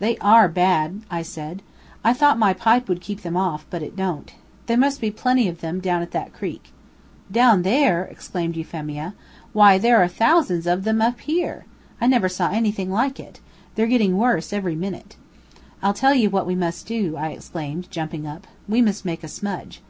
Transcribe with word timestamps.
"They 0.00 0.16
ARE 0.18 0.48
bad," 0.48 1.02
I 1.08 1.22
said. 1.22 1.62
"I 2.02 2.12
thought 2.12 2.36
my 2.36 2.52
pipe 2.52 2.88
would 2.88 3.00
keep 3.00 3.22
them 3.22 3.36
off, 3.36 3.64
but 3.70 3.80
it 3.80 3.94
don't. 3.94 4.34
There 4.66 4.76
must 4.76 5.00
be 5.00 5.12
plenty 5.12 5.46
of 5.46 5.60
them 5.60 5.78
down 5.78 6.02
at 6.02 6.10
that 6.10 6.32
creek." 6.32 6.72
"Down 7.30 7.62
there!" 7.62 8.04
exclaimed 8.06 8.56
Euphemia. 8.56 9.14
"Why 9.52 9.78
there 9.78 10.02
are 10.02 10.08
thousands 10.08 10.66
of 10.66 10.82
them 10.82 11.00
here! 11.22 11.64
I 12.00 12.08
never 12.08 12.28
saw 12.28 12.50
anything 12.50 12.90
like 12.90 13.20
it. 13.20 13.38
They're 13.76 13.86
getting 13.86 14.16
worse 14.16 14.52
every 14.52 14.74
minute." 14.74 15.14
"I'll 15.80 15.94
tell 15.94 16.12
you 16.12 16.28
what 16.28 16.44
we 16.48 16.56
must 16.56 16.88
do," 16.88 17.16
I 17.16 17.28
exclaimed, 17.28 17.88
jumping 17.88 18.26
up. 18.26 18.48
"We 18.68 18.82
must 18.82 19.04
make 19.04 19.22
a 19.22 19.28
smudge." 19.28 19.80